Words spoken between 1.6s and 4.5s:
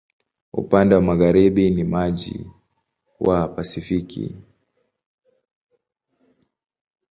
ni maji wa Pasifiki.